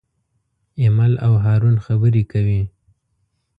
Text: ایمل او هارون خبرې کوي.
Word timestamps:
ایمل 0.81 1.13
او 1.25 1.33
هارون 1.43 1.75
خبرې 1.85 2.23
کوي. 2.31 2.61